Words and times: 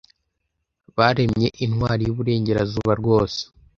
baremye 0.97 1.47
intwari 1.65 2.01
yuburengerazuba 2.07 2.91
rwose 3.01 3.39